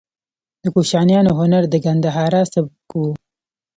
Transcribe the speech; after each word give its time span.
د 0.61 0.63
کوشانیانو 0.73 1.31
هنر 1.39 1.63
د 1.69 1.75
ګندهارا 1.85 2.41
سبک 2.53 2.89
و 2.99 3.03